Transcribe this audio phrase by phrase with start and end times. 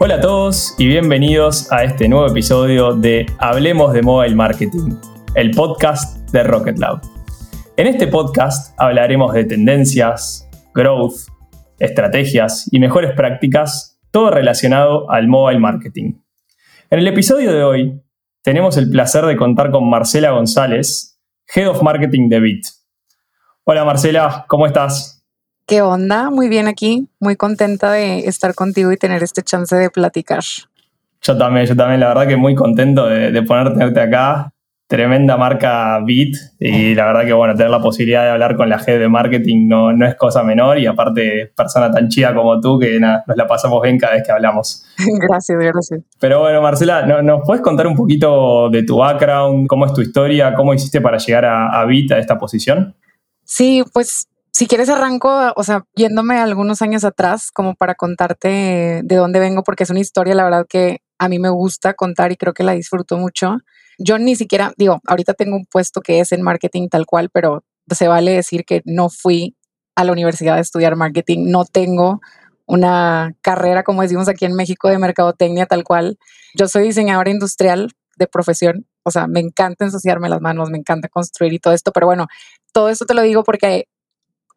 [0.00, 4.94] Hola a todos y bienvenidos a este nuevo episodio de Hablemos de Mobile Marketing,
[5.34, 7.00] el podcast de Rocket Lab.
[7.76, 11.14] En este podcast hablaremos de tendencias, growth,
[11.80, 16.12] estrategias y mejores prácticas, todo relacionado al mobile marketing.
[16.90, 18.00] En el episodio de hoy
[18.44, 21.20] tenemos el placer de contar con Marcela González,
[21.52, 22.66] Head of Marketing de Bit.
[23.64, 25.17] Hola Marcela, ¿cómo estás?
[25.68, 26.30] ¿Qué onda?
[26.30, 30.40] Muy bien aquí, muy contenta de estar contigo y tener este chance de platicar.
[31.20, 34.54] Yo también, yo también, la verdad que muy contento de, de poder tenerte acá.
[34.86, 38.78] Tremenda marca Bit y la verdad que bueno, tener la posibilidad de hablar con la
[38.78, 42.78] jefe de marketing no, no es cosa menor y aparte persona tan chida como tú
[42.78, 44.86] que nada, nos la pasamos bien cada vez que hablamos.
[45.28, 46.00] gracias, gracias.
[46.18, 50.54] Pero bueno, Marcela, ¿nos puedes contar un poquito de tu background, cómo es tu historia,
[50.54, 52.94] cómo hiciste para llegar a, a Bit, a esta posición?
[53.44, 54.26] Sí, pues
[54.58, 59.62] si quieres arranco, o sea, yéndome algunos años atrás, como para contarte de dónde vengo,
[59.62, 62.64] porque es una historia, la verdad, que a mí me gusta contar y creo que
[62.64, 63.58] la disfruto mucho.
[63.98, 67.62] Yo ni siquiera, digo, ahorita tengo un puesto que es en marketing tal cual, pero
[67.88, 69.54] se vale decir que no fui
[69.94, 72.20] a la universidad a estudiar marketing, no tengo
[72.66, 76.18] una carrera, como decimos aquí en México, de mercadotecnia tal cual.
[76.54, 81.06] Yo soy diseñadora industrial de profesión, o sea, me encanta ensuciarme las manos, me encanta
[81.08, 82.26] construir y todo esto, pero bueno,
[82.72, 83.86] todo esto te lo digo porque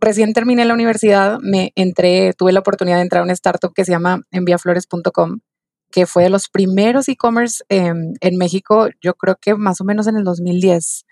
[0.02, 3.86] recién terminé la universidad, me entré, tuve la oportunidad de entrar a una startup que
[3.86, 5.40] se llama enviaflores.com,
[5.92, 10.18] que fue de los primeros e-commerce en México, yo creo que más o menos en
[10.18, 11.06] el 2010,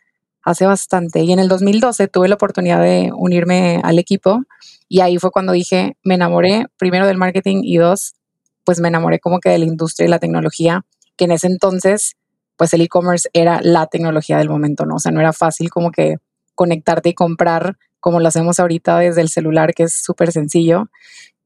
[0.43, 1.21] hace bastante.
[1.21, 4.43] Y en el 2012 tuve la oportunidad de unirme al equipo
[4.87, 8.15] y ahí fue cuando dije, me enamoré primero del marketing y dos,
[8.63, 10.85] pues me enamoré como que de la industria y la tecnología,
[11.17, 12.15] que en ese entonces,
[12.55, 14.95] pues el e-commerce era la tecnología del momento, ¿no?
[14.95, 16.17] O sea, no era fácil como que
[16.55, 20.89] conectarte y comprar como lo hacemos ahorita desde el celular, que es súper sencillo.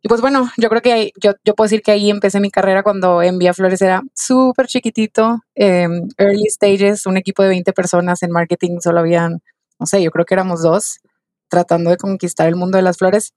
[0.02, 2.84] Y pues bueno, yo creo que yo, yo puedo decir que ahí empecé mi carrera
[2.84, 8.32] cuando Envía Flores era súper chiquitito, em, early stages, un equipo de 20 personas en
[8.32, 9.42] marketing, solo habían,
[9.80, 11.00] no sé, yo creo que éramos dos,
[11.48, 13.34] tratando de conquistar el mundo de las flores.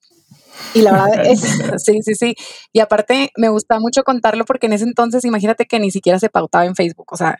[0.74, 1.40] Y la verdad es,
[1.84, 2.34] sí, sí, sí.
[2.72, 6.30] Y aparte me gusta mucho contarlo porque en ese entonces, imagínate que ni siquiera se
[6.30, 7.38] pautaba en Facebook, o sea,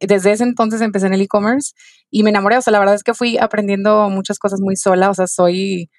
[0.00, 1.72] desde ese entonces empecé en el e-commerce
[2.10, 2.56] y me enamoré.
[2.56, 5.10] O sea, la verdad es que fui aprendiendo muchas cosas muy sola.
[5.10, 5.90] O sea, soy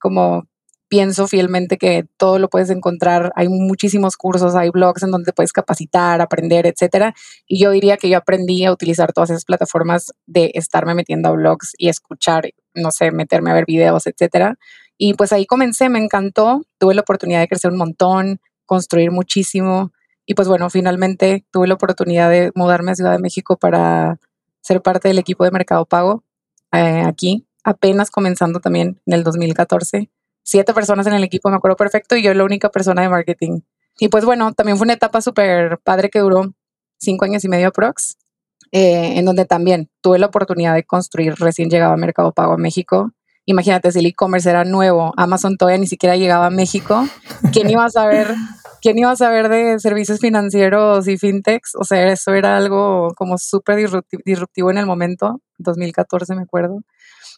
[0.00, 0.44] como
[0.88, 3.32] pienso fielmente que todo lo puedes encontrar.
[3.34, 7.14] Hay muchísimos cursos, hay blogs en donde puedes capacitar, aprender, etcétera.
[7.46, 11.32] Y yo diría que yo aprendí a utilizar todas esas plataformas de estarme metiendo a
[11.32, 14.56] blogs y escuchar, no sé, meterme a ver videos, etcétera.
[14.96, 16.62] Y pues ahí comencé, me encantó.
[16.78, 19.90] Tuve la oportunidad de crecer un montón, construir muchísimo.
[20.26, 24.18] Y pues bueno, finalmente tuve la oportunidad de mudarme a Ciudad de México para
[24.62, 26.24] ser parte del equipo de Mercado Pago
[26.72, 30.10] eh, aquí, apenas comenzando también en el 2014.
[30.42, 33.60] Siete personas en el equipo, me acuerdo perfecto, y yo la única persona de marketing.
[33.98, 36.52] Y pues bueno, también fue una etapa súper padre que duró
[36.98, 38.16] cinco años y medio aprox,
[38.72, 43.12] eh, en donde también tuve la oportunidad de construir, recién llegaba Mercado Pago a México.
[43.46, 47.06] Imagínate, si el e-commerce era nuevo, Amazon todavía ni siquiera llegaba a México,
[47.52, 48.34] ¿quién iba a saber
[48.84, 51.74] ¿quién iba a saber de servicios financieros y fintechs?
[51.74, 53.78] O sea, eso era algo como súper
[54.26, 56.82] disruptivo en el momento, 2014 me acuerdo.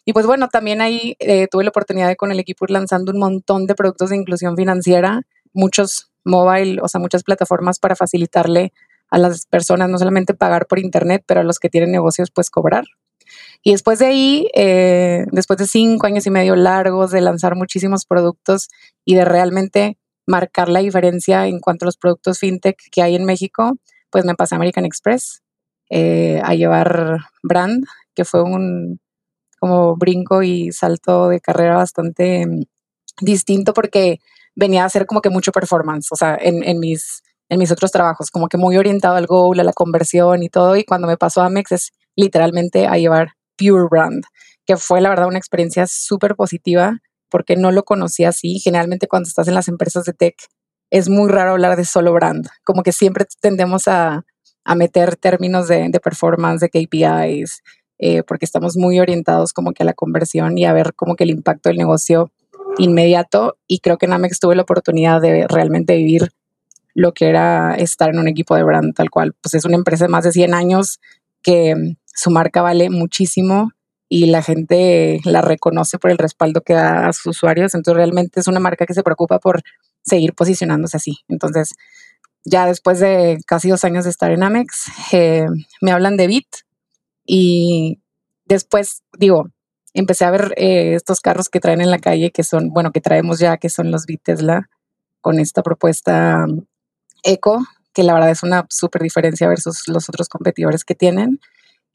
[0.03, 3.13] Y pues bueno, también ahí eh, tuve la oportunidad de con el equipo ir lanzando
[3.13, 5.21] un montón de productos de inclusión financiera,
[5.53, 8.73] muchos mobile, o sea, muchas plataformas para facilitarle
[9.09, 12.49] a las personas no solamente pagar por internet, pero a los que tienen negocios, pues
[12.49, 12.83] cobrar.
[13.63, 18.05] Y después de ahí, eh, después de cinco años y medio largos de lanzar muchísimos
[18.05, 18.67] productos
[19.05, 23.25] y de realmente marcar la diferencia en cuanto a los productos fintech que hay en
[23.25, 23.73] México,
[24.11, 25.41] pues me pasé a American Express
[25.89, 28.99] eh, a llevar brand, que fue un
[29.59, 32.63] como brinco y salto de carrera bastante mm,
[33.21, 34.19] distinto porque
[34.55, 38.31] venía a hacer como que mucho performance, o sea, en, mis, en mis otros trabajos,
[38.31, 41.41] como que muy orientado al goal, a la conversión y todo, y cuando me pasó
[41.41, 44.23] a Amex es literalmente a llevar pure brand,
[44.65, 48.59] que fue la verdad una experiencia súper positiva porque no lo conocía así.
[48.59, 50.35] Generalmente cuando estás en las empresas de tech
[50.89, 54.25] es muy raro hablar de solo brand, como que siempre tendemos a,
[54.63, 57.61] a meter términos de, de, performance, de KPIs,
[57.99, 61.23] eh, porque estamos muy orientados como que a la conversión y a ver como que
[61.23, 62.31] el impacto del negocio
[62.77, 63.57] inmediato.
[63.67, 66.31] Y creo que en Amex tuve la oportunidad de realmente vivir
[66.93, 69.33] lo que era estar en un equipo de brand tal cual.
[69.41, 70.99] Pues es una empresa de más de 100 años
[71.41, 71.75] que
[72.05, 73.71] su marca vale muchísimo
[74.09, 77.75] y la gente la reconoce por el respaldo que da a sus usuarios.
[77.75, 79.63] Entonces realmente es una marca que se preocupa por
[80.03, 81.19] seguir posicionándose así.
[81.27, 81.73] Entonces
[82.45, 85.47] ya después de casi dos años de estar en Amex, eh,
[85.81, 86.47] me hablan de Bit
[87.25, 87.99] y
[88.45, 89.49] después digo,
[89.93, 93.01] empecé a ver eh, estos carros que traen en la calle, que son, bueno, que
[93.01, 94.69] traemos ya, que son los Bit Tesla,
[95.21, 96.45] con esta propuesta
[97.23, 101.39] Eco, que la verdad es una súper diferencia versus los otros competidores que tienen.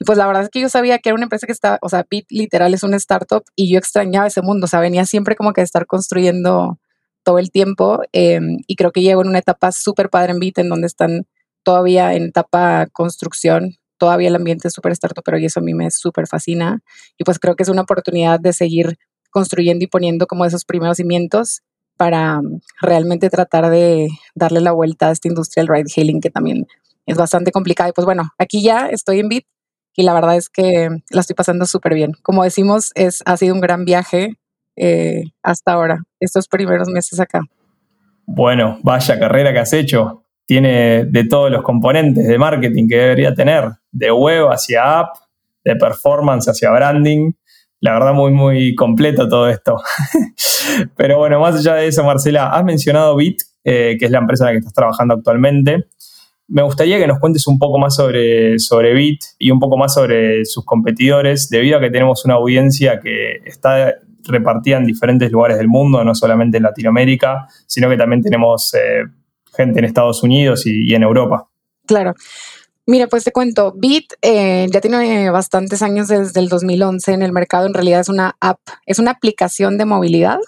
[0.05, 2.07] Pues la verdad es que yo sabía que era una empresa que estaba, o sea,
[2.09, 5.53] Bit literal es una startup y yo extrañaba ese mundo, o sea, venía siempre como
[5.53, 6.79] que a estar construyendo
[7.25, 10.59] todo el tiempo em, y creo que llego en una etapa súper padre en Bit
[10.59, 11.27] en donde están
[11.63, 15.75] todavía en etapa construcción, todavía el ambiente es súper startup, pero y eso a mí
[15.75, 16.81] me súper fascina
[17.19, 18.99] y pues creo que es una oportunidad de seguir
[19.31, 21.63] construyendo y poniendo como esos primeros cimientos
[21.97, 26.31] para mm, realmente tratar de darle la vuelta a esta industria del ride hailing que
[26.31, 26.67] también
[27.07, 27.91] es bastante complicada.
[27.91, 29.47] Y pues bueno, aquí ya estoy en Bit
[29.95, 32.13] y la verdad es que la estoy pasando súper bien.
[32.23, 34.39] Como decimos, es, ha sido un gran viaje
[34.77, 37.43] eh, hasta ahora, estos primeros meses acá.
[38.27, 40.25] Bueno, vaya carrera que has hecho.
[40.47, 45.17] Tiene de todos los componentes de marketing que debería tener, de web hacia app,
[45.65, 47.33] de performance hacia branding
[47.83, 49.77] la verdad muy, muy completo todo esto.
[50.97, 54.45] Pero bueno, más allá de eso, Marcela, has mencionado Bit, eh, que es la empresa
[54.45, 55.89] en la que estás trabajando actualmente.
[56.53, 59.95] Me gustaría que nos cuentes un poco más sobre, sobre Bit y un poco más
[59.95, 63.95] sobre sus competidores, debido a que tenemos una audiencia que está
[64.25, 69.05] repartida en diferentes lugares del mundo, no solamente en Latinoamérica, sino que también tenemos eh,
[69.57, 71.49] gente en Estados Unidos y, en Europa.
[71.87, 72.13] Claro.
[72.85, 77.33] Mira, pues te cuento, Bit eh, ya tiene bastantes años desde el 2011 en el
[77.33, 77.67] mercado.
[77.67, 80.39] En realidad es una app, es una aplicación de movilidad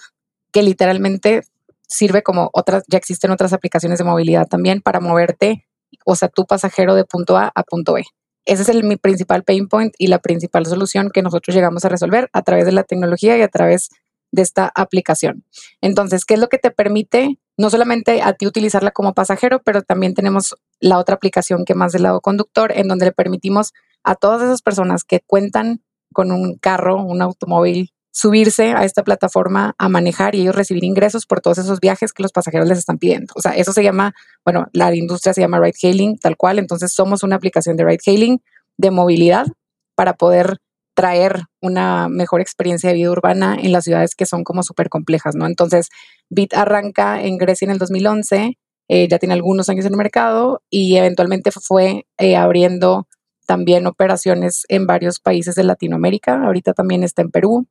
[0.51, 1.41] que literalmente
[1.87, 5.65] sirve como otras, ya existen otras aplicaciones de movilidad también para moverte,
[6.05, 8.03] o sea, tu pasajero de punto A a punto B.
[8.45, 11.89] Ese es el, mi principal pain point y la principal solución que nosotros llegamos a
[11.89, 13.89] resolver a través de la tecnología y a través
[14.31, 15.43] de esta aplicación.
[15.81, 19.81] Entonces, ¿qué es lo que te permite no solamente a ti utilizarla como pasajero, pero
[19.81, 24.15] también tenemos la otra aplicación que más del lado conductor, en donde le permitimos a
[24.15, 25.81] todas esas personas que cuentan
[26.13, 31.25] con un carro, un automóvil, subirse a esta plataforma a manejar y ellos recibir ingresos
[31.25, 33.33] por todos esos viajes que los pasajeros les están pidiendo.
[33.35, 34.13] O sea, eso se llama,
[34.45, 36.57] bueno, la industria se llama ride hailing, tal cual.
[36.57, 38.41] Entonces somos una aplicación de ride hailing
[38.77, 39.47] de movilidad
[39.95, 40.59] para poder
[40.93, 45.35] traer una mejor experiencia de vida urbana en las ciudades que son como súper complejas,
[45.35, 45.45] ¿no?
[45.45, 45.89] Entonces,
[46.29, 48.57] Bit arranca en Grecia en el 2011,
[48.87, 53.09] eh, ya tiene algunos años en el mercado y eventualmente fue eh, abriendo
[53.45, 56.45] también operaciones en varios países de Latinoamérica.
[56.45, 57.67] Ahorita también está en Perú.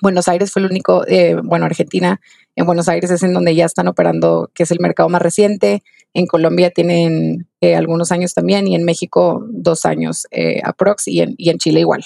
[0.00, 2.20] Buenos Aires fue el único, eh, bueno, Argentina,
[2.56, 5.82] en Buenos Aires es en donde ya están operando, que es el mercado más reciente.
[6.14, 10.26] En Colombia tienen algunos años también y en México dos años
[10.64, 12.04] aprox y en, y en Chile igual.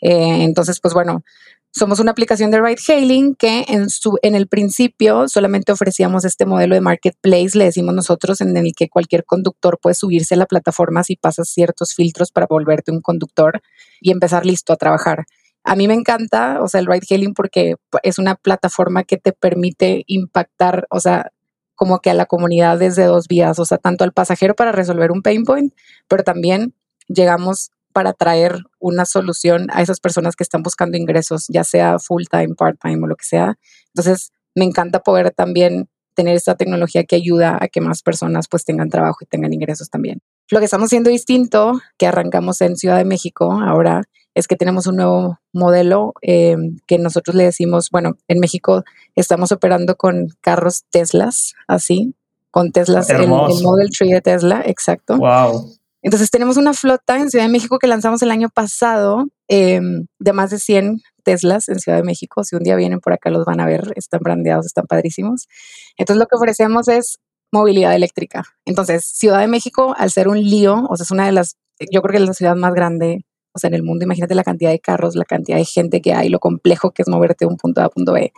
[0.00, 1.24] Eh, entonces, pues bueno,
[1.72, 6.46] somos una aplicación de ride hailing que en, su, en el principio solamente ofrecíamos este
[6.46, 10.46] modelo de marketplace, le decimos nosotros, en el que cualquier conductor puede subirse a la
[10.46, 13.60] plataforma si pasas ciertos filtros para volverte un conductor
[14.00, 15.26] y empezar listo a trabajar.
[15.66, 17.74] A mí me encanta, o sea, el ride hailing porque
[18.04, 21.32] es una plataforma que te permite impactar, o sea,
[21.74, 25.10] como que a la comunidad desde dos vías, o sea, tanto al pasajero para resolver
[25.10, 25.74] un pain point,
[26.06, 26.72] pero también
[27.08, 32.22] llegamos para traer una solución a esas personas que están buscando ingresos, ya sea full
[32.30, 33.58] time, part time o lo que sea.
[33.88, 38.64] Entonces, me encanta poder también tener esta tecnología que ayuda a que más personas pues
[38.64, 40.20] tengan trabajo y tengan ingresos también.
[40.48, 44.02] Lo que estamos haciendo distinto, que arrancamos en Ciudad de México ahora,
[44.36, 49.50] es que tenemos un nuevo modelo em, que nosotros le decimos, bueno, en México estamos
[49.50, 52.14] operando con carros Teslas, así,
[52.50, 55.16] con Teslas, el, el, Model 3 de Tesla, exacto.
[55.16, 55.72] Wow.
[56.02, 60.32] Entonces tenemos una flota en Ciudad de México que lanzamos el año pasado em, de
[60.34, 62.44] más de 100 Teslas en Ciudad de México.
[62.44, 65.48] Si un día vienen por acá los van a ver, están brandeados, están padrísimos.
[65.96, 67.16] Entonces lo que ofrecemos es
[67.52, 68.44] movilidad eléctrica.
[68.66, 71.56] Entonces Ciudad de México, al ser un lío, o sea, es una de las,
[71.90, 73.24] yo creo que es la ciudad más grande,
[73.56, 76.12] o sea, en el mundo, imagínate la cantidad de carros, la cantidad de gente que
[76.12, 78.32] hay, lo complejo que es moverte de un punto A a punto B.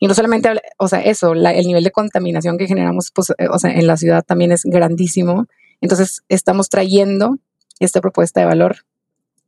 [0.00, 3.58] Y no solamente, o sea, eso, el nivel de contaminación que generamos, pues, eh, o
[3.58, 5.46] sea, en la ciudad también es grandísimo.
[5.80, 7.36] Entonces, estamos trayendo
[7.78, 8.78] esta propuesta de valor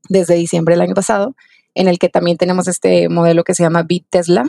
[0.08, 1.34] desde diciembre del año pasado,
[1.74, 4.46] en el que también tenemos este modelo que se llama Bit Tesla,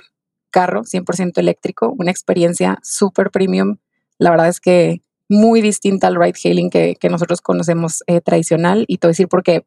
[0.51, 3.77] carro 100% eléctrico, una experiencia súper premium.
[4.19, 8.86] La verdad es que muy distinta al ride hailing que, nosotros conocemos eh, tradicional.
[8.88, 9.65] Y te voy a decir por qué.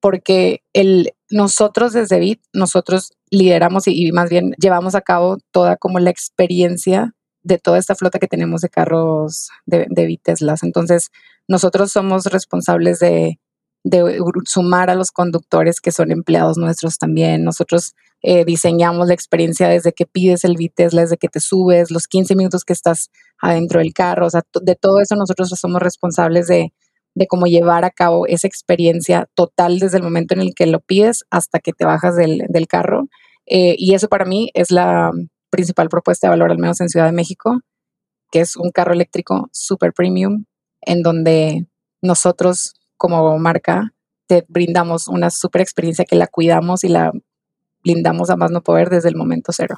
[0.00, 5.98] Porque el, nosotros desde Bit, nosotros lideramos y, más bien llevamos a cabo toda como
[5.98, 10.28] la experiencia de toda esta flota que tenemos de carros de, de Bit.
[10.62, 11.10] Entonces,
[11.48, 13.38] nosotros somos responsables de,
[14.44, 17.44] sumar a los conductores que son empleados nuestros también.
[17.44, 22.06] Nosotros eh, diseñamos la experiencia desde que pides el Vitesla, desde que te subes, los
[22.06, 24.26] 15 minutos que estás adentro del carro.
[24.26, 26.72] O sea, de todo eso nosotros somos responsables de,
[27.28, 31.24] cómo llevar a cabo esa experiencia total desde el momento en el que lo pides
[31.30, 33.08] hasta que te bajas del, carro.
[33.46, 35.10] Eh, y eso para mí es la
[35.50, 37.60] principal propuesta de valor, al menos en Ciudad de México,
[38.30, 40.44] que es un carro eléctrico super premium,
[40.82, 41.66] en donde
[42.02, 43.92] nosotros como marca
[44.26, 47.12] te brindamos una super experiencia que la cuidamos y la
[47.82, 49.76] blindamos a más no poder desde el momento cero.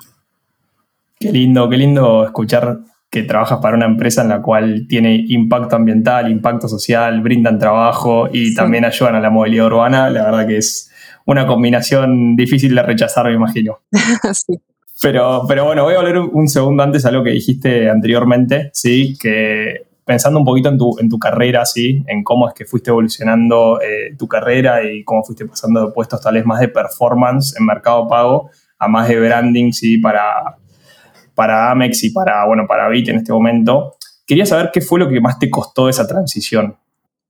[1.18, 5.74] Qué lindo, qué lindo escuchar que trabajas para una empresa en la cual tiene impacto
[5.74, 10.10] ambiental, impacto social, brindan trabajo y también ayudan a la movilidad urbana.
[10.10, 10.92] La verdad que es
[11.26, 13.80] una combinación difícil de rechazar, me imagino.
[14.32, 14.60] sí.
[15.02, 19.16] Pero, pero bueno, voy a volver un segundo antes a lo que dijiste anteriormente, ¿sí?
[19.20, 22.04] Que pensando un poquito en tu, en tu carrera, ¿sí?
[22.06, 26.20] En cómo es que fuiste evolucionando eh, tu carrera y cómo fuiste pasando de puestos
[26.20, 29.98] tal vez más de performance en mercado pago a más de branding, ¿sí?
[29.98, 30.58] Para,
[31.40, 33.97] para Amex y para, bueno, para Bit en este momento.
[34.26, 36.76] Quería saber qué fue lo que más te costó esa transición.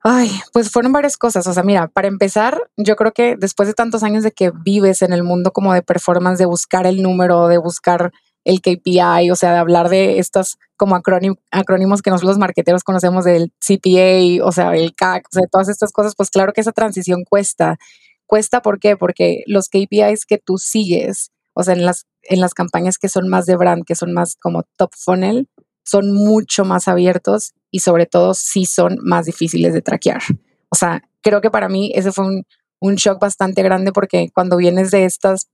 [0.03, 1.47] Ay, pues fueron varias cosas.
[1.47, 5.03] O sea, mira, para empezar, yo creo que después de tantos años de que vives
[5.03, 8.11] en el mundo como de performance, de buscar el número, de buscar
[8.43, 13.25] el KPI, o sea, de hablar de estos como acrónimos que nosotros los marqueteros conocemos
[13.25, 16.73] del CPA, o sea, el CAC, o sea, todas estas cosas, pues claro que esa
[16.73, 17.79] transición cuesta.
[18.27, 18.97] Cuesta, ¿por qué?
[18.97, 23.29] Porque los KPIs que tú sigues, o sea, en las, en las campañas que son
[23.29, 25.49] más de brand, que son más como top funnel,
[25.85, 30.23] son mucho más abiertos y sobre todo sí son más difíciles de traquear.
[30.71, 32.45] O sea, creo que para mí ese fue un,
[32.81, 35.49] un shock bastante grande porque cuando vienes de estas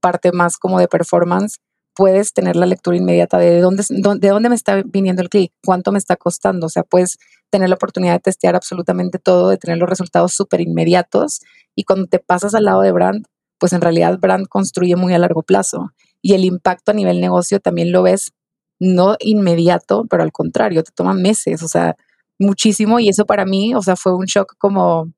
[0.00, 1.58] parte más como de performance,
[1.94, 5.92] puedes tener la lectura inmediata de dónde, de dónde me está viniendo el clic, cuánto
[5.92, 6.66] me está costando.
[6.66, 7.18] O sea, puedes
[7.50, 11.40] tener la oportunidad de testear absolutamente todo, de tener los resultados súper inmediatos.
[11.74, 13.26] Y cuando te pasas al lado de brand,
[13.62, 15.92] pues en realidad brand construye muy a largo plazo.
[16.20, 18.32] Y el impacto a nivel negocio también lo ves
[18.80, 21.94] no inmediato, pero al contrario, te toma meses, o sea,
[22.40, 22.98] muchísimo.
[22.98, 25.12] Y eso para mí, o sea, fue un shock como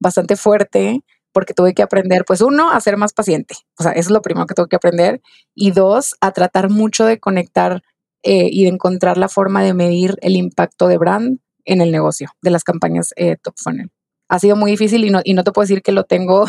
[0.00, 4.08] bastante fuerte porque tuve que aprender, pues uno, a ser más paciente, o sea, eso
[4.08, 5.20] es lo primero que tuve que aprender,
[5.54, 7.82] y dos, a tratar mucho de conectar
[8.22, 12.30] eh, y de encontrar la forma de medir el impacto de brand en el negocio,
[12.40, 13.90] de las campañas eh, top funnel.
[14.30, 16.46] Ha sido muy difícil y no, y no te puedo decir que lo tengo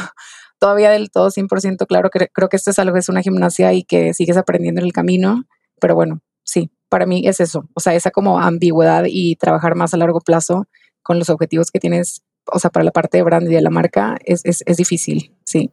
[0.65, 3.83] todavía del todo 100% claro, que creo que esto es algo, es una gimnasia y
[3.83, 5.43] que sigues aprendiendo en el camino,
[5.79, 9.93] pero bueno, sí, para mí es eso, o sea, esa como ambigüedad y trabajar más
[9.93, 10.65] a largo plazo
[11.03, 13.69] con los objetivos que tienes o sea, para la parte de brand y de la
[13.69, 15.69] marca es, es, es difícil, sí.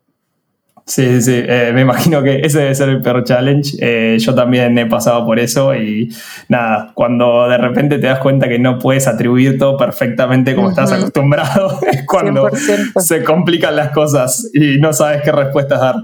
[0.84, 3.76] Sí, sí, eh, me imagino que ese debe ser el peor challenge.
[3.80, 6.12] Eh, yo también he pasado por eso y
[6.48, 10.90] nada, cuando de repente te das cuenta que no puedes atribuir todo perfectamente como estás
[10.90, 12.50] acostumbrado, es cuando
[12.96, 15.94] se complican las cosas y no sabes qué respuestas dar.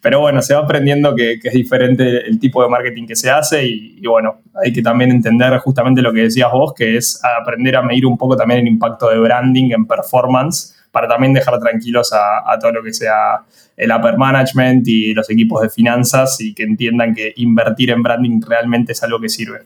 [0.00, 3.66] Pero bueno, se va aprendiendo que, es diferente el tipo de marketing que se hace
[3.66, 7.82] y, bueno, hay que también entender justamente lo que decías vos, que es aprender a
[7.82, 12.58] medir un poco también el impacto de branding en performance para también dejar tranquilos a,
[12.58, 13.42] todo lo que sea
[13.76, 18.40] el upper management y los equipos de finanzas y que entiendan que invertir en branding
[18.46, 19.60] realmente es algo que sirve.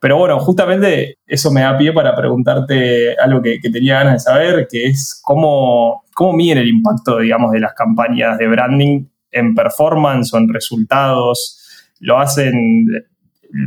[0.00, 4.66] Pero bueno, justamente eso me da pie para preguntarte algo que, tenía ganas de saber,
[4.70, 10.32] que es cómo, cómo miden el impacto, digamos, de las campañas de branding en performance
[10.32, 11.58] o en resultados.
[12.00, 12.86] Lo hacen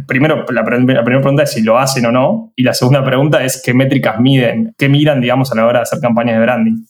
[0.07, 3.61] primero, la, primera pregunta es si lo hacen o no, y la segunda pregunta es
[3.63, 6.85] qué métricas miden, qué miran, digamos, a la hora de hacer campañas de branding.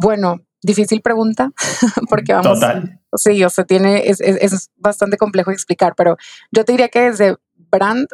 [0.00, 1.50] Bueno, difícil pregunta,
[2.08, 2.60] porque vamos.
[2.60, 3.00] Total.
[3.16, 6.16] Sí, o sea, tiene, es, es, bastante complejo explicar, pero
[6.52, 8.06] yo te diría que desde brand,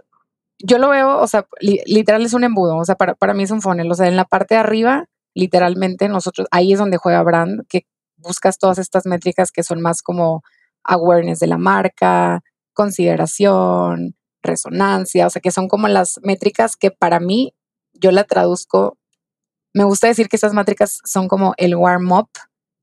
[0.59, 3.51] yo lo veo, o sea, literal es un embudo, o sea, para, para mí es
[3.51, 7.23] un funnel, o sea, en la parte de arriba, literalmente nosotros, ahí es donde juega
[7.23, 7.87] brand, que
[8.17, 10.43] buscas todas estas métricas que son más como
[10.85, 12.41] awareness de la marca,
[12.73, 17.53] consideración, resonancia, o sea, que son como las métricas que para mí
[17.93, 18.97] yo la traduzco
[19.75, 22.29] me gusta decir que estas métricas son como el warm-up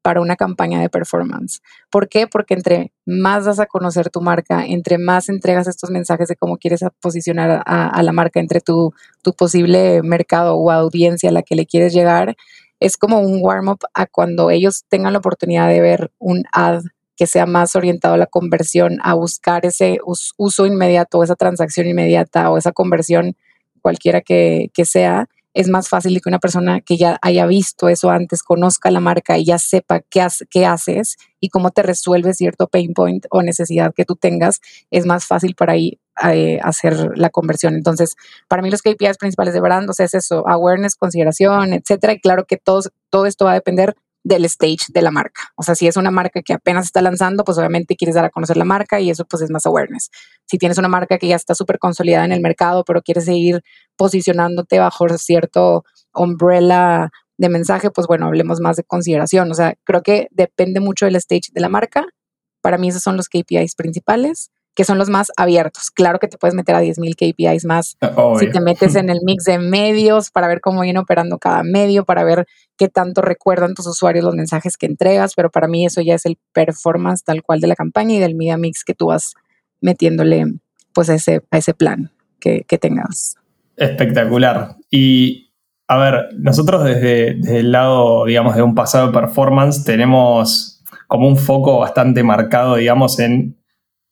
[0.01, 1.61] para una campaña de performance.
[1.89, 2.27] ¿Por qué?
[2.27, 6.57] Porque entre más das a conocer tu marca, entre más entregas estos mensajes de cómo
[6.57, 8.93] quieres posicionar a, la marca, entre tu,
[9.37, 12.35] posible mercado o audiencia a la que le quieres llegar,
[12.79, 16.83] es como un warm-up a cuando ellos tengan la oportunidad de ver un ad
[17.15, 22.49] que sea más orientado a la conversión, a buscar ese uso inmediato, esa transacción inmediata
[22.49, 23.35] o esa conversión
[23.81, 28.43] cualquiera que sea es más fácil que una persona que ya haya visto eso antes,
[28.43, 32.93] conozca la marca y ya sepa qué, qué haces y cómo te resuelve cierto pain
[32.93, 37.75] point o necesidad que tú tengas, es más fácil para ahí eh, hacer la conversión.
[37.75, 38.15] Entonces,
[38.47, 42.13] para mí los KPIs principales de brand, o sea, es eso, awareness, consideración, etcétera.
[42.13, 45.51] Y claro que todo, todo esto va a depender del stage de la marca.
[45.55, 48.29] O sea, si es una marca que apenas está lanzando, pues obviamente quieres dar a
[48.29, 50.11] conocer la marca y eso pues es más awareness.
[50.51, 53.63] Si tienes una marca que ya está súper consolidada en el mercado, pero quieres seguir
[53.95, 59.49] posicionándote bajo cierto umbrella de mensaje, pues bueno, hablemos más de consideración.
[59.49, 62.05] O sea, creo que depende mucho del stage de la marca.
[62.59, 64.51] Para mí esos son los KPIs principales.
[64.75, 65.89] que son los más abiertos.
[65.89, 67.97] Claro que te puedes meter a 10.000 KPIs más
[68.39, 72.03] si te metes en el mix de medios para ver cómo viene operando cada medio,
[72.03, 72.45] para ver
[72.77, 76.25] qué tanto recuerdan tus usuarios los mensajes que entregas, pero para mí eso ya es
[76.25, 79.33] el performance tal cual de la campaña y del media mix que tú vas
[79.81, 80.45] metiéndole
[80.93, 83.35] pues a ese, a ese plan que, que tengas.
[83.75, 84.75] Espectacular.
[84.89, 85.51] Y
[85.87, 91.27] a ver, nosotros desde, desde, el lado, digamos, de un pasado de performance tenemos como
[91.27, 93.57] un foco bastante marcado, digamos, en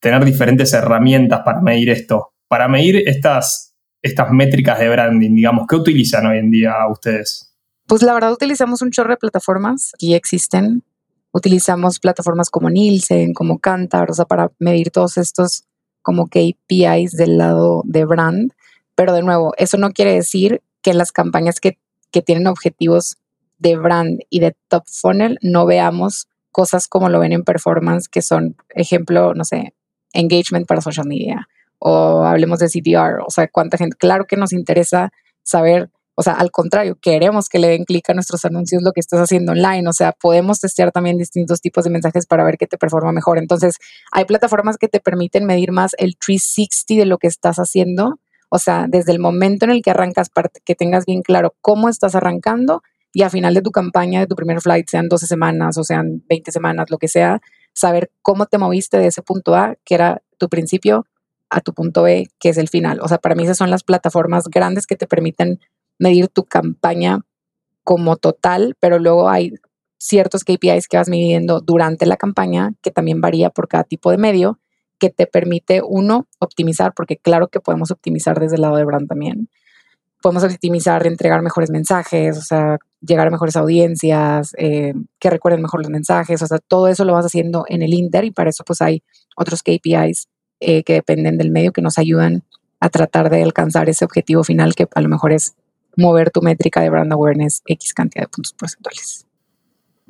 [0.02, 2.34] tener diferentes herramientas para medir esto.
[2.48, 7.56] Para medir estas, estas métricas de branding, digamos, ¿qué utilizan hoy en día ustedes?
[7.88, 10.84] Pues la verdad utilizamos un chorro de plataformas que existen.
[11.32, 15.64] Utilizamos plataformas como Nielsen, como Kantar, o sea, para medir todos estos
[16.02, 18.52] como KPIs del lado de brand.
[18.96, 21.78] Pero de nuevo, eso no quiere decir que las campañas que,
[22.12, 23.18] que tienen objetivos
[23.58, 28.22] de brand y de top funnel no veamos cosas como lo ven en performance, que
[28.22, 29.74] son, ejemplo, no sé,
[30.14, 31.48] engagement para social media
[31.80, 35.12] o hablemos de CTR, o sea, cuánta gente, claro que nos interesa
[35.44, 39.00] saber, o sea, al contrario, queremos que le den clic a nuestros anuncios lo que
[39.00, 42.68] estás haciendo online, o sea, podemos testear también distintos tipos de mensajes para ver qué
[42.68, 43.38] te performa mejor.
[43.38, 43.78] Entonces,
[44.12, 48.60] hay plataformas que te permiten medir más el 360 de lo que estás haciendo, o
[48.60, 52.16] sea, desde el momento en el que arrancas, para que tengas bien claro cómo estás
[52.16, 52.84] arrancando
[53.14, 56.22] y a final de tu campaña, de tu primer flight, sean 12 semanas o sean
[56.28, 57.40] 20 semanas, lo que sea,
[57.72, 61.06] saber cómo te moviste de ese punto A, que era tu principio,
[61.50, 63.00] a tu punto B, que es el final.
[63.02, 65.62] O sea, para mí esas son las plataformas grandes que te permiten
[66.00, 67.22] medir tu campaña
[67.84, 69.54] como total, pero luego hay
[69.98, 74.18] ciertos KPIs que vas midiendo durante la campaña, que también varía por cada tipo de
[74.18, 74.60] medio,
[74.98, 79.08] que te permite, uno, optimizar, porque claro que podemos optimizar desde el lado de brand
[79.08, 79.50] también.
[80.22, 85.82] Podemos optimizar, entregar mejores mensajes, o sea, llegar a mejores audiencias, eh, que recuerden mejor
[85.82, 88.64] los mensajes, o sea, todo eso lo vas haciendo en el Inter y para eso
[88.66, 89.04] pues hay
[89.38, 90.28] otros KPIs
[90.60, 92.44] eh, que dependen del medio que nos ayudan
[92.82, 95.56] a tratar de alcanzar ese objetivo final que a lo mejor es
[95.98, 99.26] mover tu métrica de brand awareness X cantidad de puntos porcentuales.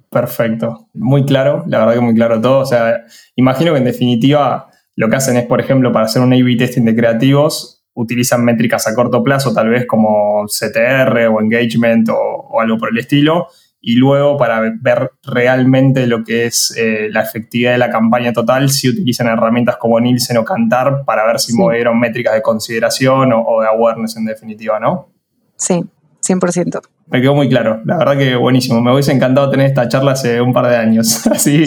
[0.10, 4.70] Perfecto, muy claro, la verdad que muy claro todo, o sea, imagino que en definitiva
[4.96, 8.88] lo que hacen es, por ejemplo, para hacer un A-B testing de creativos, utilizan métricas
[8.88, 13.48] a corto plazo, tal vez como CTR o engagement o, algo por el estilo,
[13.80, 18.70] y luego para ver realmente lo que es eh, la efectividad de la campaña total,
[18.70, 23.42] si utilizan herramientas como Nielsen o Cantar para ver si movieron métricas de consideración o,
[23.42, 25.14] o de awareness en definitiva, ¿no?
[25.60, 25.84] Sí,
[26.26, 26.82] 100%.
[27.08, 28.82] Me quedó muy claro, la verdad que buenísimo.
[28.82, 31.66] Me hubiese encantado tener esta charla hace un par de años, así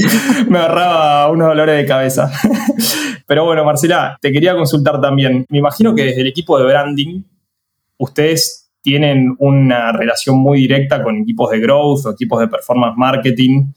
[0.48, 2.30] me agarraba unos dolores de cabeza.
[3.26, 5.44] Pero bueno, Marcela, te quería consultar también.
[5.48, 7.22] Me imagino que desde el equipo de branding,
[7.98, 13.72] ustedes tienen una relación muy directa con equipos de growth o equipos de performance marketing.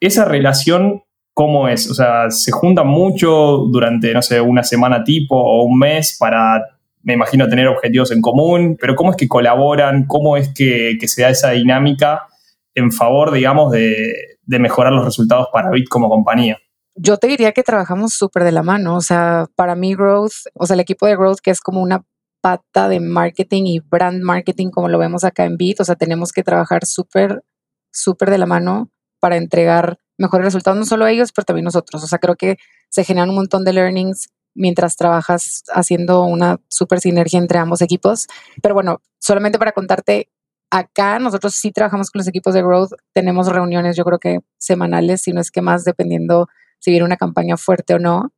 [0.00, 1.02] Esa relación,
[1.34, 1.90] ¿cómo es?
[1.90, 6.77] O sea, ¿se juntan mucho durante, no sé, una semana tipo o un mes para
[7.08, 10.04] me imagino tener objetivos en común, pero ¿cómo es que colaboran?
[10.06, 12.26] ¿Cómo es que, se da esa dinámica
[12.74, 14.12] en favor, digamos, de,
[14.46, 16.58] mejorar los resultados para Bit como compañía?
[16.96, 20.66] Yo te diría que trabajamos súper de la mano, o sea, para mí Growth, o
[20.66, 22.04] sea, el equipo de Growth que es como una
[22.42, 26.30] pata de marketing y brand marketing como lo vemos acá en Bit, o sea, tenemos
[26.30, 27.42] que trabajar súper,
[27.90, 32.04] súper de la mano para entregar mejores resultados, no solo ellos, pero también nosotros.
[32.04, 32.58] O sea, creo que
[32.90, 38.26] se generan un montón de learnings mientras trabajas haciendo una super sinergia entre ambos equipos.
[38.62, 40.30] Pero bueno, solamente para contarte,
[40.70, 45.22] acá nosotros sí trabajamos con los equipos de growth, tenemos reuniones yo creo que semanales,
[45.22, 46.48] si no es que más, dependiendo
[46.80, 48.32] si viene una campaña fuerte o no.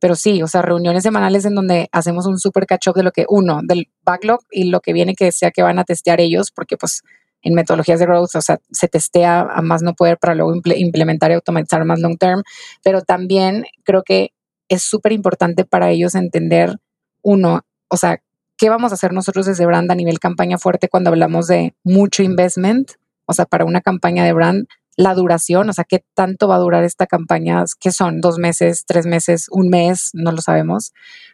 [0.00, 3.24] Pero sí, o sea, reuniones semanales en donde hacemos un super catch-up de lo que,
[3.28, 6.76] uno, del backlog y lo que viene que sea que van a testear ellos, porque
[6.76, 7.02] pues
[7.42, 11.30] en metodologías de growth, o sea, se testea a más no poder para luego implementar
[11.30, 12.42] y automatizar más long term,
[12.82, 14.32] pero también creo que
[14.74, 16.78] es súper importante para ellos entender,
[17.22, 18.22] uno, o sea,
[18.56, 22.22] ¿qué vamos a hacer nosotros desde brand a nivel campaña fuerte cuando hablamos de mucho
[22.22, 22.92] investment?
[23.26, 26.60] O sea, para una campaña de brand, la duración, o sea, ¿qué tanto va a
[26.60, 27.64] durar esta campaña?
[27.80, 28.20] ¿Qué son?
[28.20, 30.10] ¿Dos meses, tres meses, un mes?
[30.12, 30.92] No lo sabemos.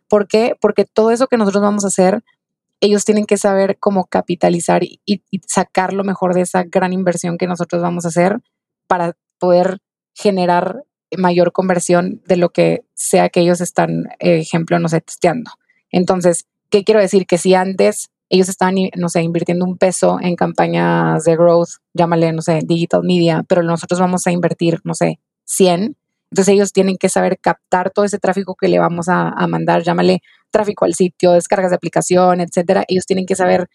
[0.08, 0.54] ¿Por qué?
[0.60, 2.22] Porque todo eso que nosotros vamos a hacer,
[2.80, 7.36] ellos tienen que saber cómo capitalizar y, y sacar lo mejor de esa gran inversión
[7.36, 8.38] que nosotros vamos a hacer
[8.86, 9.78] para poder
[10.14, 10.84] generar
[11.16, 15.50] mayor conversión de lo que sea que ellos están, ejemplo, no sé, testeando.
[15.90, 17.26] Entonces, ¿qué quiero decir?
[17.26, 22.32] Que si antes ellos estaban, no sé, invirtiendo un peso en campañas de growth, llámale,
[22.32, 25.96] no sé, digital media, pero nosotros vamos a invertir, no sé, 100.
[26.30, 30.20] Entonces ellos tienen que saber captar todo ese tráfico que le vamos a, mandar, llámale
[30.50, 32.84] tráfico al sitio, descargas de aplicación, etcétera.
[32.86, 33.68] Ellos tienen que saber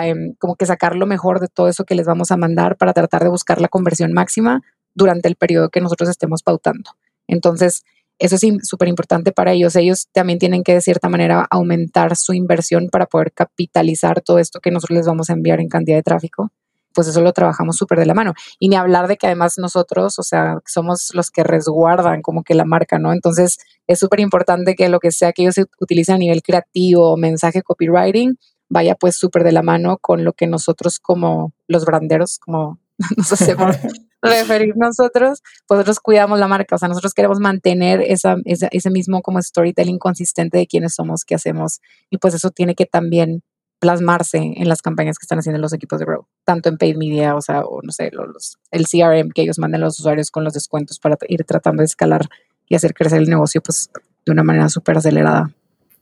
[0.00, 2.92] em, como que sacar lo mejor de todo eso que les vamos a mandar para
[2.92, 4.62] tratar de buscar la conversión máxima
[4.94, 6.90] durante el periodo que nosotros estemos pautando.
[7.26, 7.82] Entonces,
[8.18, 9.74] eso es súper importante para ellos.
[9.74, 14.60] Ellos también tienen que de cierta manera aumentar su inversión para poder capitalizar todo esto
[14.60, 16.52] que nosotros les vamos a enviar en cantidad de tráfico.
[16.94, 18.34] Pues eso lo trabajamos súper de la mano.
[18.58, 22.54] Y ni hablar de que además nosotros, o sea, somos los que resguardan como que
[22.54, 23.12] la marca, ¿no?
[23.12, 27.62] Entonces es súper importante que lo que sea que ellos utilicen a nivel creativo, mensaje,
[27.62, 28.36] copywriting,
[28.68, 32.78] vaya pues súper de la mano con lo que nosotros como los branderos, como
[33.16, 33.76] nos hacemos
[34.22, 39.20] referir nosotros, pues nosotros cuidamos la marca, o sea, nosotros queremos mantener esa, ese mismo
[39.22, 43.42] como storytelling consistente de quiénes somos, qué hacemos, y pues eso tiene que también
[43.82, 47.34] plasmarse en las campañas que están haciendo los equipos de Grow, tanto en paid media,
[47.34, 50.44] o sea, o no sé, los, el CRM que ellos manden a los usuarios con
[50.44, 52.28] los descuentos para ir tratando de escalar
[52.68, 53.90] y hacer crecer el negocio pues
[54.24, 55.50] de una manera súper acelerada.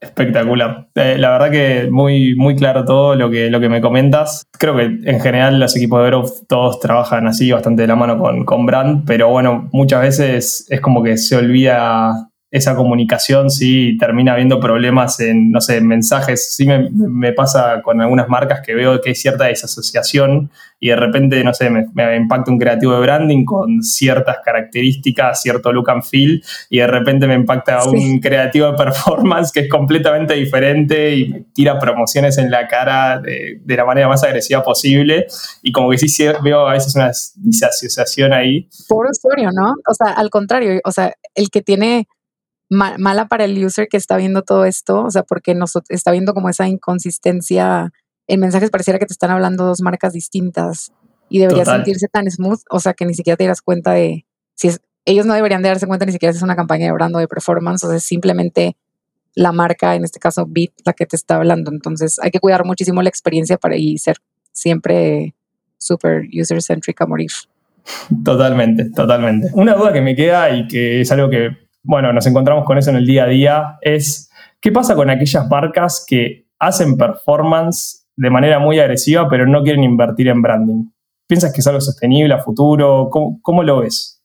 [0.01, 0.89] Espectacular.
[0.95, 4.45] Eh, la verdad que muy, muy claro todo lo que, lo que me comentas.
[4.59, 8.19] Creo que en general los equipos de growth todos trabajan así bastante de la mano
[8.19, 13.97] con, con brand, pero bueno, muchas veces es como que se olvida esa comunicación sí
[13.99, 16.53] termina habiendo problemas en, no sé, mensajes.
[16.55, 20.97] Sí me, me, pasa con algunas marcas que veo que hay cierta desasociación y de
[20.97, 25.91] repente, no sé, me, me, impacta un creativo de branding con ciertas características, cierto look
[25.91, 31.15] and feel, y de repente me impacta un creativo de performance que es completamente diferente
[31.15, 35.27] y me tira promociones en la cara de, de la manera más agresiva posible.
[35.63, 38.69] Y como que sí veo a veces una disasociación ahí.
[38.89, 39.75] Por usuario, ¿no?
[39.87, 42.09] O sea, al contrario, o sea, el que tiene
[42.71, 46.33] mala para el user que está viendo todo esto, o sea, porque nos está viendo
[46.35, 47.93] como esa inconsistencia
[48.29, 50.93] en mensajes, pareciera que te están hablando dos marcas distintas
[51.29, 54.69] y debería sentirse tan smooth, o sea, que ni siquiera te das cuenta de si
[54.69, 57.15] es, ellos no deberían de darse cuenta ni siquiera si es una campaña de brand
[57.17, 58.77] o de performance, o sea, es simplemente
[59.35, 61.71] la marca, en este caso Beat, la que te está hablando.
[61.71, 64.17] Entonces, hay que cuidar muchísimo la experiencia para y ser
[64.53, 65.35] siempre
[65.79, 67.31] super user-centric a morir.
[68.25, 69.49] Totalmente, totalmente.
[69.55, 72.91] Una duda que me queda y que es algo que bueno, nos encontramos con eso
[72.91, 78.31] en el día a día, es qué pasa con aquellas marcas que hacen performance de
[78.31, 80.91] manera muy agresiva, pero no quieren invertir en branding.
[81.27, 83.09] ¿Piensas que es algo sostenible a futuro?
[83.11, 84.23] ¿Cómo, lo ves?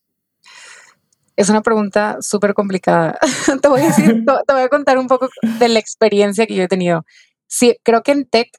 [1.35, 3.17] Es una pregunta súper complicada.
[3.61, 6.63] te, voy a decir, te voy a contar un poco de la experiencia que yo
[6.63, 7.05] he tenido.
[7.47, 8.49] Sí, creo que en tech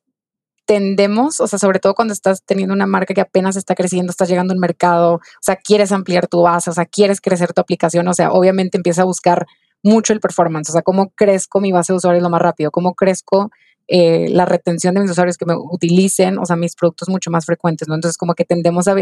[0.66, 4.28] tendemos, o sea, sobre todo cuando estás teniendo una marca que apenas está creciendo, estás
[4.28, 8.06] llegando al mercado, o sea, quieres ampliar tu base, o sea, quieres crecer tu aplicación,
[8.08, 9.46] o sea, obviamente empieza a buscar
[9.82, 12.94] mucho el performance, o sea, cómo crezco mi base de usuarios lo más rápido, cómo
[12.94, 13.50] crezco
[13.86, 17.46] eh, la retención de mis usuarios que me utilicen, o sea, mis productos mucho más
[17.46, 17.94] frecuentes, ¿no?
[17.94, 18.94] Entonces, como que tendemos a,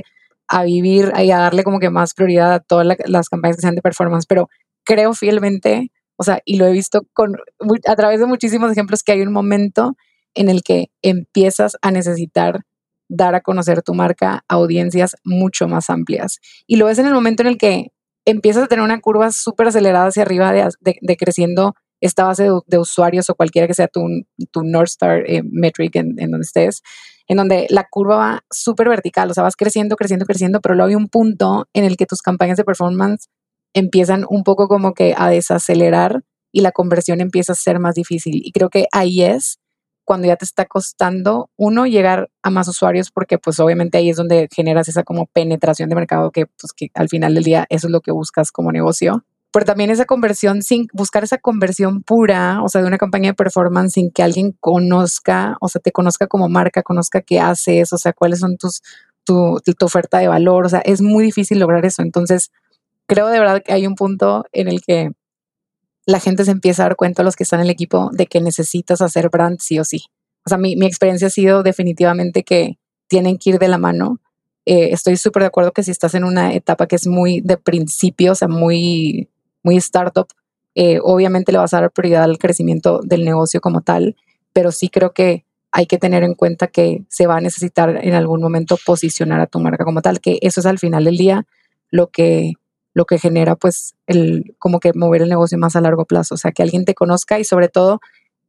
[0.63, 3.81] vivir y a darle como que más prioridad a todas las campañas que sean de
[3.81, 4.51] performance, pero
[4.85, 7.39] creo fielmente, o sea, y lo he visto con,
[7.87, 9.97] a través de muchísimos ejemplos que hay un momento
[10.35, 12.63] en el que empiezas a necesitar
[13.09, 16.41] dar a conocer tu marca a audiencias mucho más amplias.
[16.67, 17.93] Y lo ves en el momento en el que
[18.25, 23.31] empiezas a tener una curva súper acelerada hacia arriba de, creciendo esta base de, usuarios
[23.31, 24.07] o cualquiera que sea tu,
[24.51, 26.83] tu North Star eh, metric en, en, donde estés,
[27.29, 30.89] en donde la curva va súper vertical, o sea, vas creciendo, creciendo, creciendo, pero luego
[30.89, 33.29] hay un punto en el que tus campañas de performance
[33.75, 38.41] empiezan un poco como que a desacelerar y la conversión empieza a ser más difícil.
[38.45, 39.59] Y creo que ahí es
[40.05, 44.17] cuando ya te está costando, uno, llegar a más usuarios, porque pues obviamente ahí es
[44.17, 47.87] donde generas esa como penetración de mercado que, pues, que al final del día eso
[47.89, 49.25] es lo que buscas como negocio.
[49.53, 53.35] Pero también esa conversión, sin buscar esa conversión pura, o sea, de una campaña de
[53.35, 57.99] performance sin que alguien conozca, o sea, te conozca como marca, conozca qué haces, o
[57.99, 58.83] sea, cuáles son tus,
[59.25, 62.03] tu, tu oferta de valor, o sea, es muy difícil lograr eso.
[62.03, 62.51] Entonces,
[63.07, 65.13] creo de verdad que hay un punto en el que
[66.07, 68.41] la gente se empieza a dar cuenta, los que están en el equipo, de que
[68.41, 70.05] necesitas hacer brand sí o sí.
[70.45, 74.21] O sea, mi, mi experiencia ha sido definitivamente que tienen que ir de la mano.
[74.67, 77.57] Eh, estoy súper de acuerdo que si estás en una etapa que es muy de
[77.57, 79.29] principio, o sea, muy,
[79.63, 80.29] muy startup,
[80.75, 84.17] eh, obviamente le vas a dar prioridad al crecimiento del negocio como tal,
[84.53, 88.15] pero sí creo que hay que tener en cuenta que se va a necesitar en
[88.15, 91.47] algún momento posicionar a tu marca como tal, que eso es al final del día
[91.91, 92.53] lo que
[92.95, 96.39] lo que genera pues el como que mover el negocio más a largo plazo, o
[96.39, 98.01] sea, que alguien te conozca y sobre todo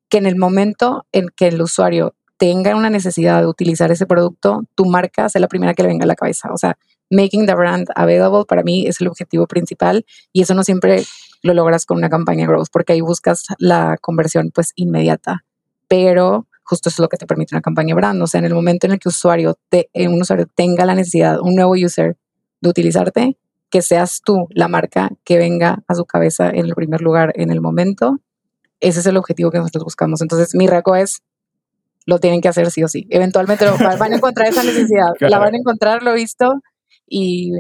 [0.08, 4.64] que en el momento en que el usuario tenga una necesidad de utilizar ese producto,
[4.76, 6.78] tu marca sea la primera que le venga a la cabeza, o sea,
[7.10, 11.04] making the brand available para mí es el objetivo principal y eso no siempre
[11.42, 15.44] lo logras con una campaña growth porque ahí buscas la conversión pues inmediata,
[15.88, 18.54] pero justo eso es lo que te permite una campaña brand, o sea, en el
[18.54, 22.18] momento en el que usuario te, un usuario tenga la necesidad, un nuevo user
[22.62, 23.38] de utilizarte,
[23.76, 27.52] que seas tú la marca que venga a su cabeza en el primer lugar en
[27.52, 28.22] el momento.
[28.80, 30.22] Ese es el objetivo que nosotros buscamos.
[30.22, 31.24] Entonces, mi reco es,
[32.06, 33.06] lo tienen que hacer sí o sí.
[33.10, 33.66] Eventualmente
[34.00, 35.10] van a encontrar esa necesidad.
[35.20, 36.62] La van a encontrar, lo he visto.
[37.06, 37.52] Y,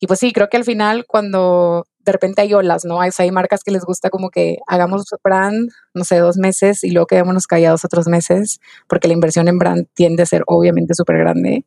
[0.00, 3.02] y pues sí, creo que al final cuando de repente hay olas, ¿no?
[3.02, 6.92] Hay, hay marcas que les gusta como que hagamos brand, no sé, dos meses y
[6.92, 11.18] luego quedémonos callados otros meses, porque la inversión en brand tiende a ser obviamente súper
[11.18, 11.66] grande.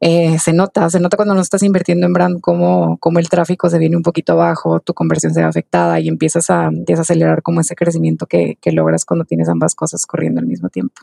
[0.00, 3.70] Eh, se nota, se nota cuando no estás invirtiendo en brand como, como el tráfico
[3.70, 7.62] se viene un poquito abajo, tu conversión se ve afectada y empiezas a, acelerar como
[7.62, 11.00] ese crecimiento que, logras cuando tienes ambas cosas corriendo al mismo tiempo.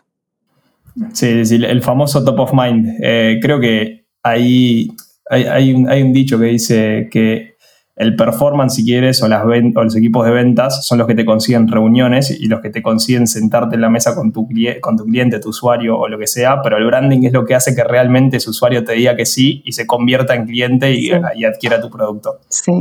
[1.14, 2.88] Sí, sí el famoso top of mind.
[3.02, 4.90] Eh, creo que ahí
[5.28, 7.53] hay, hay, un, hay un dicho que dice que
[7.96, 11.26] el performance, si quieres, o, las o los equipos de ventas son los que te
[11.26, 14.48] consiguen reuniones y los que te consiguen sentarte en la mesa con tu,
[14.82, 17.56] con tu cliente, tu usuario o lo que sea, pero el branding es lo que
[17.56, 21.12] hace que realmente ese usuario te diga que sí y se convierta en cliente y,
[21.36, 22.40] y adquiera tu producto.
[22.50, 22.72] Sí,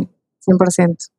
[0.47, 1.11] 100%.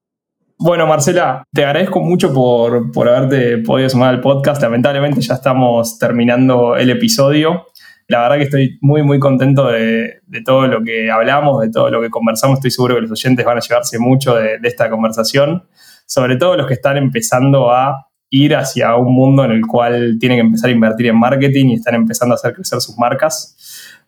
[0.58, 4.62] Bueno, Marcela, te agradezco mucho por, por haberte podido sumar al podcast.
[4.62, 7.66] Lamentablemente ya estamos terminando el episodio.
[8.14, 12.00] La verdad que estoy muy, muy contento de, todo lo que hablamos, de todo lo
[12.00, 12.60] que conversamos.
[12.60, 15.64] Estoy seguro que los oyentes van a llevarse mucho de, esta conversación,
[16.06, 20.38] sobre todo los que están empezando a ir hacia un mundo en el cual tienen
[20.38, 23.58] que empezar a invertir en marketing y están empezando a hacer crecer sus marcas.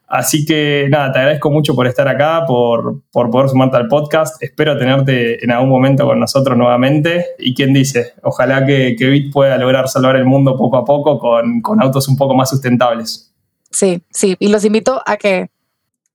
[0.07, 4.41] Así que nada, te agradezco mucho por estar acá, por, poder sumarte al podcast.
[4.43, 7.25] Espero tenerte en algún momento con nosotros nuevamente.
[7.39, 11.81] Y quién dice, ojalá que, Bit pueda lograr salvar el mundo poco a poco con
[11.81, 13.31] autos un poco más sustentables.
[13.75, 15.49] Sí, sí, y los invito a que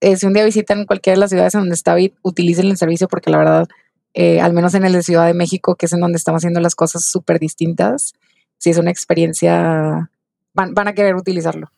[0.00, 2.78] eh, si un día visitan cualquiera de las ciudades en donde está Bit, utilicen el
[2.78, 3.68] servicio porque la verdad,
[4.14, 6.60] eh, al menos en el de Ciudad de México, que es en donde estamos haciendo
[6.60, 8.14] las cosas súper distintas,
[8.56, 10.10] si es una experiencia,
[10.54, 11.70] van, van a querer utilizarlo.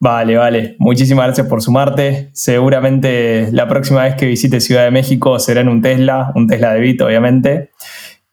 [0.00, 0.74] Vale, vale.
[0.80, 2.30] Muchísimas gracias por sumarte.
[2.32, 6.74] Seguramente la próxima vez que visite Ciudad de México será en un Tesla, un Tesla
[6.74, 7.70] de Bit, obviamente.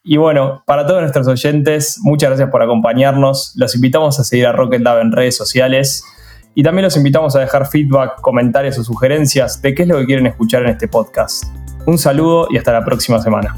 [0.04, 3.54] Y bueno, para todos nuestros oyentes, muchas gracias por acompañarnos.
[3.58, 6.04] Los invitamos a seguir a Rocket Lab en redes sociales.
[6.56, 10.06] Y también los invitamos a dejar feedback, comentarios o sugerencias de qué es lo que
[10.06, 11.46] quieren escuchar en este podcast.
[11.86, 13.56] Un saludo y hasta la próxima semana.